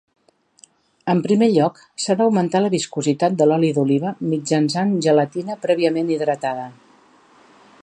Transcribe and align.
En 1.11 1.19
primer 1.25 1.49
lloc, 1.51 1.77
s'ha 2.05 2.15
d'augmentar 2.21 2.61
la 2.65 2.71
viscositat 2.75 3.37
de 3.43 3.47
l'oli 3.51 3.71
d'oliva 3.77 4.15
mitjançant 4.33 4.97
gelatina 5.09 5.61
prèviament 5.67 6.13
hidratada. 6.17 6.67